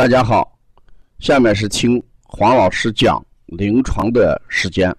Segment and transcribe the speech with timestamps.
[0.00, 0.58] 大家好，
[1.18, 4.90] 下面是听黄老师讲临床的时间。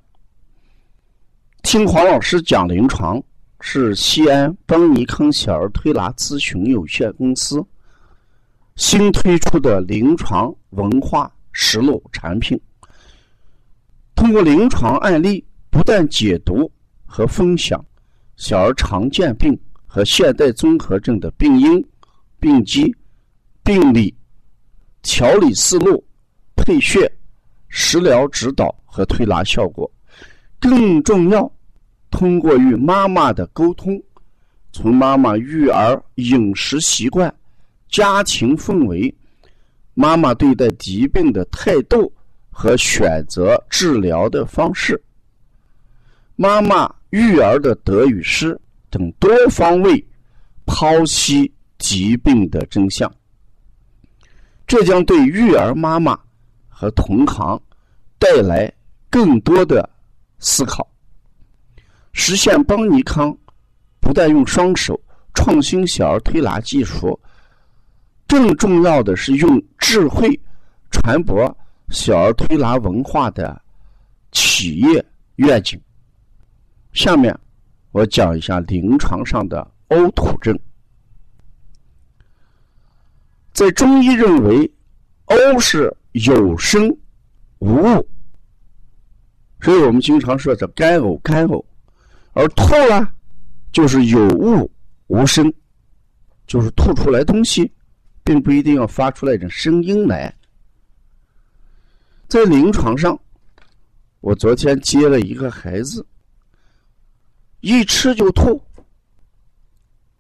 [1.64, 3.20] 听黄老师讲临床
[3.62, 7.66] 是西安邦尼康小儿推拿咨询有限公司
[8.76, 12.62] 新推出的临床文化实录产品，
[14.14, 16.72] 通过临床案例不断解读
[17.08, 17.84] 和分享
[18.36, 21.84] 小儿常见病和现代综合症的病因、
[22.40, 22.96] 病机、
[23.64, 24.16] 病理。
[25.02, 26.04] 调理思路、
[26.56, 27.12] 配穴、
[27.70, 29.90] 食疗指导和推拿效果，
[30.60, 31.52] 更重要，
[32.10, 34.02] 通过与妈妈的沟通，
[34.72, 37.34] 从妈妈育儿饮食习惯、
[37.90, 39.14] 家庭氛围、
[39.94, 42.12] 妈妈对待疾病的态度
[42.50, 45.02] 和选择治疗的方式、
[46.36, 50.06] 妈妈育儿的得与失等多方位
[50.66, 53.12] 剖析疾病的真相。
[54.72, 56.18] 这将对育儿妈妈
[56.70, 57.62] 和同行
[58.18, 58.72] 带来
[59.10, 59.90] 更多的
[60.40, 60.88] 思考，
[62.14, 63.38] 实现邦尼康
[64.00, 64.98] 不但用双手
[65.34, 67.20] 创新小儿推拿技术，
[68.26, 70.40] 更重要的是用智慧
[70.90, 71.46] 传播
[71.90, 73.62] 小儿推拿文化的
[74.32, 75.78] 企业愿景。
[76.94, 77.38] 下面
[77.92, 80.58] 我讲一下临床上的呕吐症。
[83.62, 84.68] 在中医认为，
[85.28, 86.90] 呕是有声
[87.60, 88.10] 无物，
[89.60, 91.64] 所以我们经常说这干呕干呕，
[92.34, 93.08] 而吐呢，
[93.72, 94.72] 就是有物
[95.06, 95.54] 无声，
[96.48, 97.72] 就是吐出来东西，
[98.24, 100.36] 并不一定要发出来这声音来。
[102.28, 103.16] 在临床上，
[104.22, 106.04] 我昨天接了一个孩子，
[107.60, 108.60] 一吃就吐，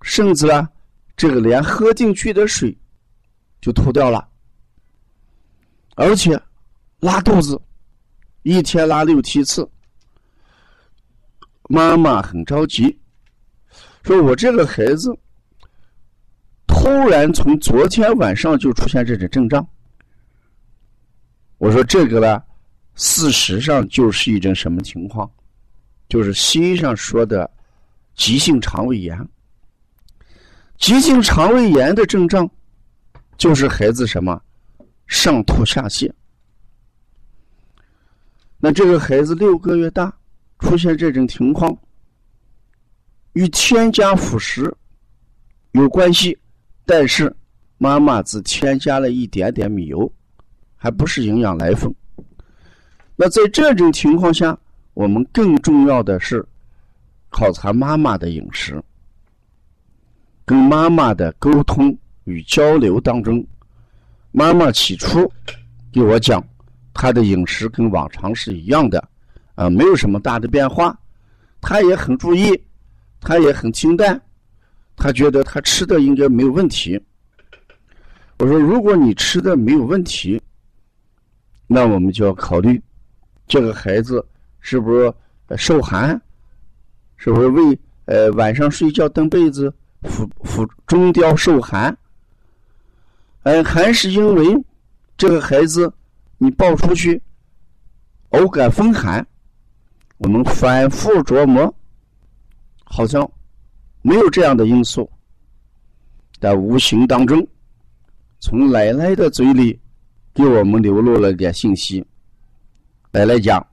[0.03, 0.69] 甚至啊，
[1.17, 2.77] 这个连喝进去的水。
[3.61, 4.27] 就吐掉了，
[5.95, 6.41] 而且
[6.99, 7.61] 拉肚子，
[8.41, 9.69] 一天拉六七次。
[11.69, 12.99] 妈妈很着急，
[14.03, 15.15] 说我这个孩子
[16.67, 19.65] 突然从昨天晚上就出现这种症状。
[21.59, 22.43] 我说这个呢，
[22.95, 25.31] 事实上就是一种什么情况？
[26.09, 27.49] 就是西医上说的
[28.15, 29.29] 急性肠胃炎。
[30.77, 32.49] 急性肠胃炎的症状。
[33.41, 34.39] 就是孩子什么
[35.07, 36.07] 上吐下泻，
[38.59, 40.13] 那这个孩子六个月大
[40.59, 41.75] 出现这种情况，
[43.33, 44.71] 与添加辅食
[45.71, 46.37] 有关系，
[46.85, 47.35] 但是
[47.79, 50.13] 妈妈只添加了一点点米油，
[50.75, 51.91] 还不是营养奶粉。
[53.15, 54.55] 那在这种情况下，
[54.93, 56.47] 我们更重要的是
[57.31, 58.79] 考察妈妈的饮食，
[60.45, 61.97] 跟妈妈的沟通。
[62.25, 63.45] 与交流当中，
[64.31, 65.31] 妈妈起初
[65.91, 66.43] 给我讲，
[66.93, 69.03] 她的饮食跟往常是一样的，
[69.55, 70.97] 啊，没有什么大的变化。
[71.59, 72.59] 她也很注意，
[73.19, 74.19] 她也很清淡，
[74.95, 76.99] 她觉得她吃的应该没有问题。
[78.37, 80.41] 我说，如果你吃的没有问题，
[81.67, 82.81] 那我们就要考虑
[83.47, 84.25] 这个孩子
[84.59, 85.13] 是不是
[85.57, 86.19] 受寒，
[87.17, 89.71] 是不是为呃晚上睡觉蹬被子，
[90.03, 91.95] 腹腹中焦受寒。
[93.43, 94.65] 哎，还是因为
[95.17, 95.91] 这个孩子，
[96.37, 97.21] 你抱出去，
[98.29, 99.25] 偶感风寒，
[100.17, 101.73] 我们反复琢磨，
[102.83, 103.29] 好像
[104.03, 105.09] 没有这样的因素，
[106.39, 107.47] 在无形当中，
[108.39, 109.79] 从奶奶的嘴里
[110.33, 112.05] 给我们流露了点信息。
[113.11, 113.65] 奶奶讲，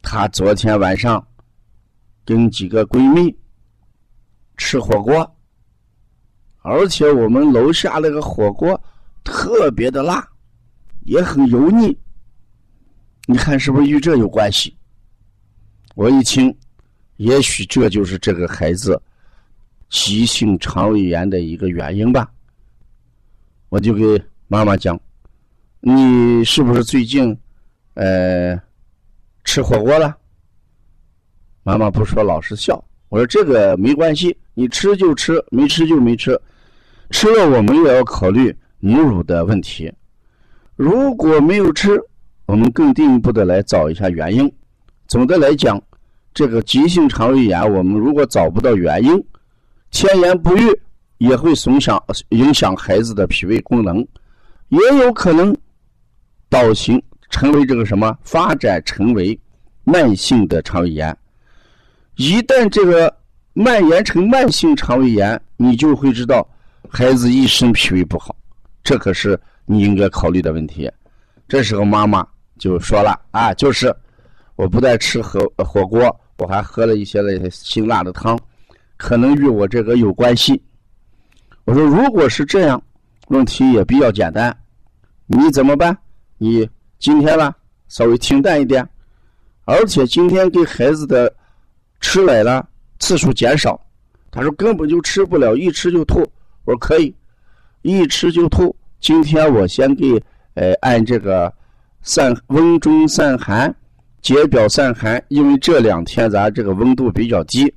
[0.00, 1.24] 她昨天晚上
[2.24, 3.36] 跟几个闺蜜
[4.56, 5.30] 吃火锅。
[6.66, 8.82] 而且我们楼下那个火锅
[9.22, 10.26] 特别的辣，
[11.04, 11.94] 也很油腻。
[13.26, 14.74] 你看是不是与这有关系？
[15.94, 16.56] 我一听，
[17.18, 18.98] 也许这就是这个孩子
[19.90, 22.32] 急性肠胃炎的一个原因吧。
[23.68, 24.02] 我就给
[24.48, 24.98] 妈妈讲
[25.80, 27.38] ：“你是不是最近
[27.92, 28.58] 呃
[29.44, 30.16] 吃火锅了？”
[31.62, 32.82] 妈妈不说，老是笑。
[33.10, 36.40] 我说：“这个没关系，你吃就吃，没吃就没吃。”
[37.10, 39.92] 吃了，我们也要考虑母乳的问题。
[40.76, 42.00] 如果没有吃，
[42.46, 44.52] 我们更进一步的来找一下原因。
[45.06, 45.80] 总的来讲，
[46.32, 49.24] 这个急性肠胃炎，我们如果找不到原因，
[49.90, 50.62] 前言不愈，
[51.18, 53.98] 也会损伤影响孩子的脾胃功能，
[54.68, 55.56] 也有可能
[56.48, 59.38] 导行成为这个什么发展成为
[59.84, 61.16] 慢性的肠胃炎。
[62.16, 63.14] 一旦这个
[63.52, 66.48] 蔓延成慢性肠胃炎，你就会知道。
[66.96, 68.36] 孩子一身脾胃不好，
[68.84, 69.36] 这可是
[69.66, 70.88] 你应该考虑的问题。
[71.48, 72.24] 这时候妈妈
[72.56, 73.92] 就说了啊，就是
[74.54, 76.00] 我不但吃火火锅，
[76.38, 78.38] 我还喝了一些那些辛辣的汤，
[78.96, 80.62] 可能与我这个有关系。
[81.64, 82.80] 我说如果是这样，
[83.26, 84.56] 问题也比较简单，
[85.26, 85.98] 你怎么办？
[86.38, 86.70] 你
[87.00, 87.52] 今天呢
[87.88, 88.88] 稍微清淡一点，
[89.64, 91.34] 而且今天给孩子的
[92.00, 92.64] 吃奶了
[93.00, 93.84] 次数减少。
[94.30, 96.24] 他说根本就吃不了，一吃就吐。
[96.64, 97.14] 我说可以，
[97.82, 98.74] 一吃就吐。
[99.00, 100.22] 今天我先给
[100.54, 101.52] 呃按这个
[102.02, 103.74] 散温中散寒，
[104.22, 105.22] 解表散寒。
[105.28, 107.72] 因为这两天咱这个温度比较低，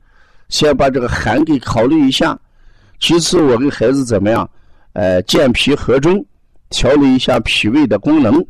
[0.49, 2.37] 先把这个寒给考虑一下。
[2.99, 4.49] 其次，我给孩子怎么样？
[4.93, 6.25] 呃，健脾和中，
[6.69, 8.43] 调理一下脾胃的功能。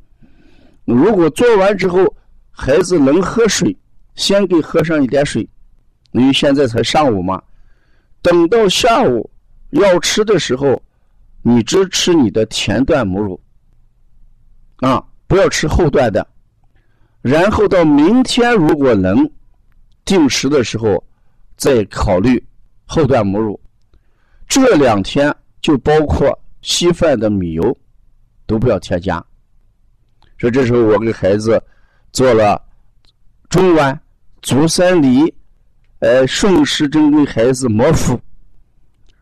[0.86, 2.06] 如果做完之后，
[2.52, 3.76] 孩子能喝水，
[4.16, 5.48] 先给喝上一点水。
[6.12, 7.42] 因为现在才上午嘛。
[8.22, 9.30] 等到下午
[9.72, 10.82] 要吃的时候，
[11.42, 13.40] 你只吃你的前段母乳，
[14.78, 16.26] 啊，不要吃后段的。
[17.22, 19.30] 然后到明天如果能
[20.06, 21.04] 定时的时候，
[21.56, 22.42] 再考虑
[22.86, 23.60] 后段母乳。
[24.48, 27.78] 这两天就包括稀饭的米油
[28.46, 29.24] 都不要添加。
[30.40, 31.62] 所以这时候我给孩子
[32.14, 32.62] 做了
[33.50, 33.98] 中脘、
[34.42, 35.34] 足三里。
[36.00, 38.22] 呃，顺时针给孩子摩腹，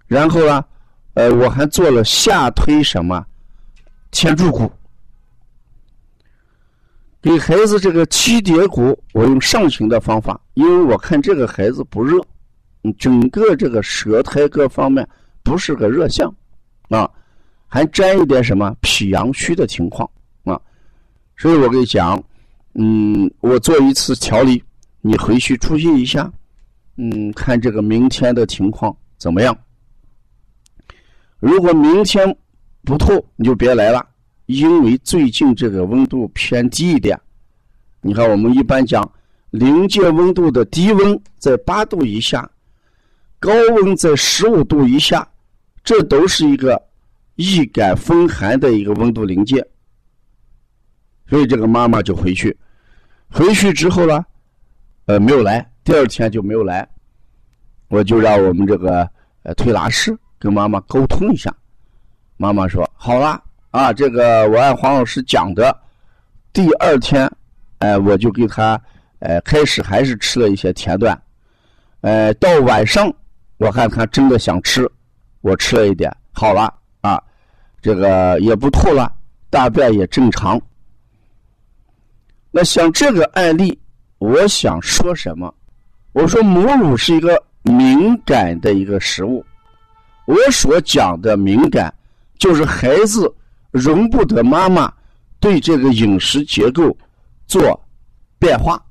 [0.07, 0.63] 然后呢，
[1.15, 3.25] 呃，我还做了下推什么
[4.11, 4.71] 前柱骨，
[7.21, 12.23] 给孩子这个七叠骨，我用上行的方法，因为我看这个孩子不热，
[12.99, 15.07] 整个这个舌苔各方面
[15.41, 16.33] 不是个热象，
[16.89, 17.09] 啊，
[17.67, 20.09] 还沾一点什么脾阳虚的情况
[20.43, 20.59] 啊，
[21.35, 22.23] 所以我跟你讲，
[22.75, 24.63] 嗯，我做一次调理，
[25.01, 26.31] 你回去注意一下。
[26.97, 29.57] 嗯，看这个明天的情况怎么样？
[31.45, 32.36] 如果明天
[32.83, 34.03] 不吐，你就别来了，
[34.47, 37.15] 因为最近这个温度偏低一点。
[38.01, 39.07] 你看，我们一般讲
[39.51, 42.50] 临界温度的低温在八度以下，
[43.38, 45.27] 高温在十五度以下，
[45.83, 46.81] 这都是一个
[47.36, 49.63] 易感风寒的一个温度临界。
[51.30, 52.57] 所以这个妈妈就回去，
[53.30, 54.25] 回去之后呢，
[55.06, 55.71] 呃，没有来。
[55.83, 56.89] 第二天就没有来，
[57.89, 59.07] 我就让我们这个
[59.44, 61.51] 呃推拿师跟妈妈沟通一下。
[62.38, 65.75] 妈妈说：“好了啊，这个我按黄老师讲的，
[66.53, 67.27] 第二天，
[67.80, 68.80] 哎，我就给他，
[69.18, 71.19] 呃，开始还是吃了一些甜段，
[72.01, 73.12] 呃，到晚上
[73.57, 74.88] 我看他真的想吃，
[75.42, 76.71] 我吃了一点，好了
[77.01, 77.19] 啊，
[77.81, 79.12] 这个也不吐了，
[79.50, 80.62] 大便也正常。
[82.51, 83.80] 那像这个案例，
[84.19, 85.51] 我想说什么？”
[86.13, 89.44] 我说母乳是一个敏感的一个食物，
[90.25, 91.94] 我所讲的敏感，
[92.38, 93.33] 就是孩子
[93.72, 94.92] 容不得妈妈
[95.39, 96.95] 对这个饮食结构
[97.48, 97.80] 做
[98.39, 98.83] 变化。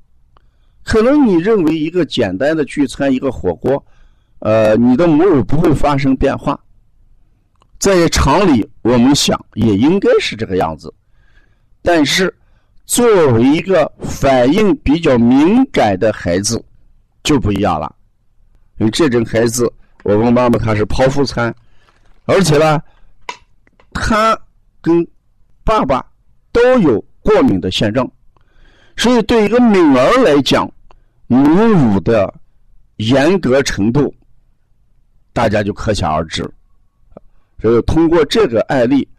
[0.83, 3.83] 可能你认为一个简单的聚餐，一个火锅，
[4.39, 6.59] 呃，你的母乳不会发生变化，
[7.79, 10.93] 在常理我们想也应该是这个样子，
[11.81, 12.33] 但是
[12.85, 16.63] 作为一个反应比较敏感的孩子。
[17.23, 17.95] 就不一样了，
[18.77, 19.67] 因为这种孩子，
[20.05, 21.53] 我问妈妈她是剖腹产，
[22.25, 22.79] 而且呢，
[23.91, 24.37] 她
[24.79, 25.05] 跟
[25.63, 26.05] 爸爸
[26.51, 28.07] 都有过敏的现状，
[28.95, 30.71] 所以对一个女儿来讲，
[31.25, 32.31] 母乳的
[32.97, 34.13] 严格程度，
[35.33, 36.47] 大家就可想而知。
[37.59, 39.09] 所以通过这个案例，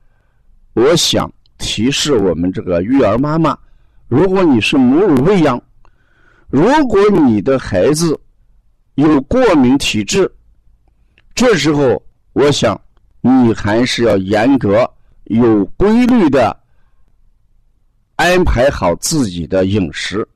[0.74, 3.58] 我想提示我们这个育儿妈妈，
[4.06, 5.60] 如果你是母乳喂养。
[6.48, 8.16] 如果你的孩子
[8.94, 10.32] 有过敏体质，
[11.36, 12.02] 这时候
[12.32, 12.80] 我想
[13.20, 14.90] 你还是要严格、
[15.24, 16.58] 有规律的
[18.16, 20.26] 安排好自己的饮食，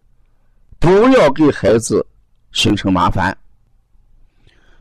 [0.79, 2.07] 不要给孩子
[2.53, 3.35] 形成麻烦。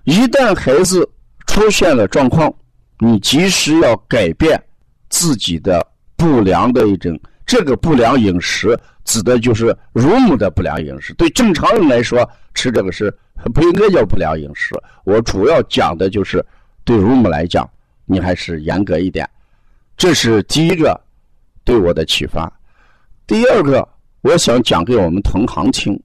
[0.03, 1.09] 一旦孩子
[1.47, 2.53] 出现了状况，
[2.99, 4.61] 你及时要改变
[5.07, 5.81] 自己的
[6.17, 8.77] 不良的一种这个不良饮食。
[9.09, 11.15] 指的就是乳母的不良饮食。
[11.15, 13.11] 对正常人来说，吃这个是
[13.55, 14.75] 不应该叫不良饮食。
[15.03, 16.45] 我主要讲的就是
[16.83, 17.67] 对乳母来讲，
[18.05, 19.27] 你还是严格一点。
[19.97, 20.95] 这是第一个
[21.63, 22.51] 对我的启发。
[23.25, 23.87] 第二个，
[24.21, 25.99] 我想讲给我们同行听：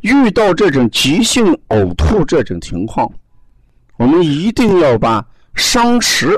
[0.00, 3.12] 遇到这种急性呕吐这种情况，
[3.98, 5.22] 我们一定要把
[5.54, 6.28] 伤食，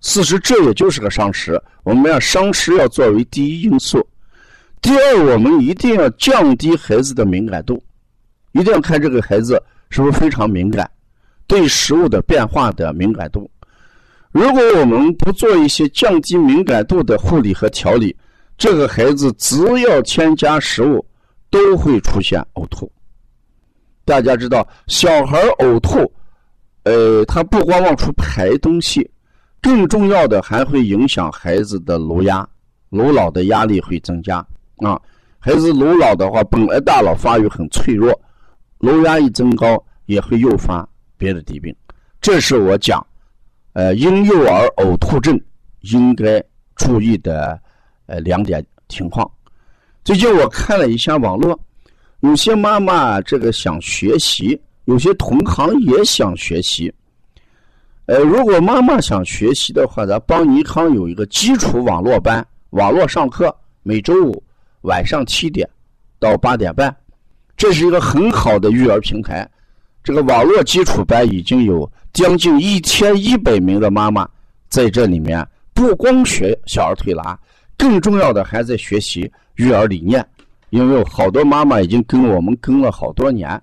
[0.00, 4.04] 事实这也就是个伤食，我们要伤食要作为第一因素。
[4.80, 7.82] 第二，我们一定要降低孩子的敏感度，
[8.52, 10.90] 一定要看这个孩子是不是非常敏感，
[11.46, 13.50] 对食物的变化的敏感度。
[14.32, 18.16] 如果我们不做一些降低敏感度的护理和调理，
[18.56, 21.04] 这个孩子只要添加食物，
[21.50, 22.90] 都会出现呕吐。
[24.04, 26.10] 大家知道，小孩呕吐，
[26.84, 29.08] 呃，他不光往出排东西，
[29.60, 32.48] 更重要的还会影响孩子的颅压，
[32.88, 34.44] 颅脑的压力会增加
[34.80, 35.00] 啊。
[35.38, 38.12] 孩子颅脑的话，本来大脑发育很脆弱，
[38.78, 41.74] 颅压一增高，也会诱发别的疾病。
[42.20, 43.04] 这是我讲，
[43.72, 45.40] 呃，婴幼儿呕吐症
[45.80, 46.44] 应该
[46.76, 47.58] 注意的
[48.04, 49.30] 呃两点情况。
[50.04, 51.58] 最近我看了一下网络，
[52.20, 56.92] 有些妈妈这个想学习，有些同行也想学习。
[58.04, 64.42] 呃，如果妈妈想学习的话，咱邦尼康有一个基础网络班，网络上课，每周五。
[64.82, 65.68] 晚上七点
[66.18, 66.94] 到八点半，
[67.56, 69.48] 这是一个很好的育儿平台。
[70.02, 74.26] 这个网络基础班已经有将近一千一百名的妈妈
[74.68, 77.38] 在这里面，不光学小儿推拿，
[77.76, 80.26] 更重要的还在学习育儿理念。
[80.70, 83.60] 因为好多妈妈已经跟我们跟了好多年，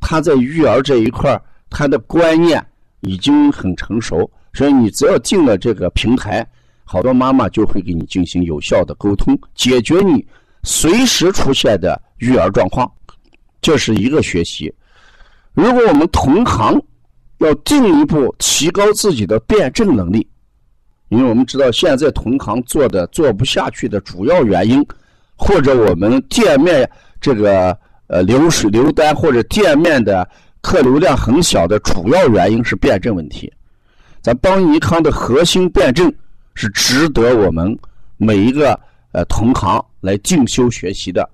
[0.00, 2.62] 她在育儿这一块她的观念
[3.00, 4.30] 已经很成熟。
[4.52, 6.46] 所以你只要进了这个平台，
[6.84, 10.26] 好多妈妈就会给你进行有效的沟通，解决你。
[10.62, 12.90] 随时出现的育儿状况，
[13.60, 14.72] 这是一个学习。
[15.54, 16.80] 如果我们同行
[17.38, 20.26] 要进一步提高自己的辩证能力，
[21.08, 24.84] 因为我们知道现在同行做的做不下去的主要原因，
[25.36, 26.88] 或者我们店面
[27.20, 27.76] 这个
[28.08, 30.28] 呃流水流单或者店面的
[30.60, 33.52] 客流量很小的主要原因是辩证问题。
[34.20, 36.12] 咱邦尼康的核心辩证
[36.54, 37.76] 是值得我们
[38.16, 38.78] 每一个
[39.12, 39.84] 呃同行。
[40.00, 41.28] 来进修学习的，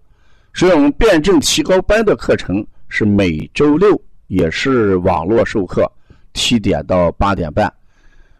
[0.55, 3.95] 所以我们辩证提高班的课程是每周六
[4.29, 5.87] 也是网络授课，
[6.33, 7.71] 七点到八点半。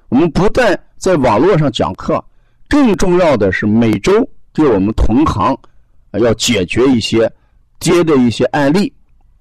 [0.09, 2.25] 我们不但在网络上讲课，
[2.71, 5.55] 更重要的是每周给我们同行
[6.13, 7.31] 要解决一些
[7.81, 8.91] 接的一些案例，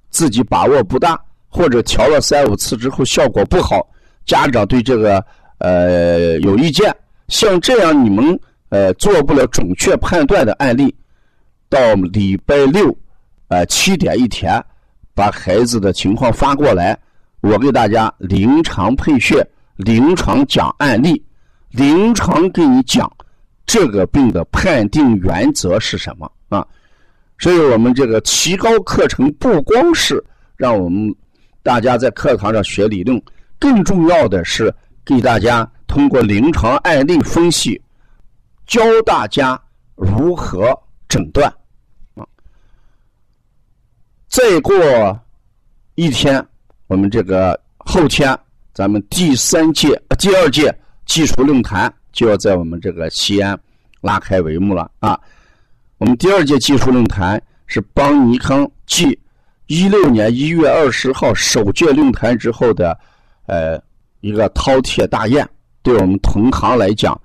[0.10, 3.88] 自己把握不大或者调了三五次之后效果不好，
[4.26, 5.26] 家长对这个
[5.60, 6.94] 呃有意见，
[7.30, 8.38] 像这样你们。
[8.74, 10.92] 呃，做不了准确判断的案例，
[11.70, 12.92] 到礼拜六，
[13.48, 14.60] 呃七点一天，
[15.14, 16.98] 把孩子的情况发过来，
[17.42, 21.24] 我给大家临床配穴、临床讲案例、
[21.70, 23.08] 临床给你讲
[23.68, 26.66] 这个病的判定原则是什么啊？
[27.38, 30.20] 所以我们这个提高课程不光是
[30.58, 31.16] 让我们
[31.62, 33.22] 大家在课堂上学理论，
[33.60, 34.74] 更重要的是
[35.06, 37.80] 给大家通过临床案例分析。
[38.74, 39.62] 教大家
[39.94, 40.76] 如何
[41.08, 41.48] 诊断
[42.16, 42.26] 啊！
[44.28, 44.74] 再过
[45.94, 46.44] 一天，
[46.88, 48.36] 我们这个后天，
[48.74, 50.76] 咱们第三届、第二届
[51.06, 53.56] 技术论坛就要在我们这个西安
[54.02, 55.22] 拉开帷幕了啊！
[56.00, 59.16] 我们第二届技术论坛是邦尼康继
[59.68, 63.00] 一六年一月二十号首届论坛之后的
[63.46, 63.80] 呃
[64.22, 65.48] 一个饕餮大宴，
[65.84, 67.16] 对我们同行来讲。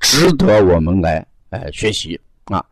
[0.00, 2.64] 值得我们来哎学习啊！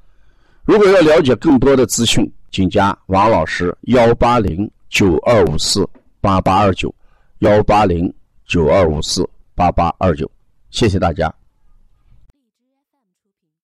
[0.65, 5.89] 如果要了解更多的资讯，请加王老师幺八零九二五四
[6.21, 6.93] 八八二九
[7.41, 8.13] 幺八零
[8.47, 10.29] 九二五四八八二九，
[10.71, 11.33] 谢谢大家。